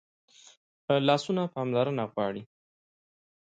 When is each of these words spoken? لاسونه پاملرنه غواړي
لاسونه 1.07 1.43
پاملرنه 1.53 2.05
غواړي 2.13 2.43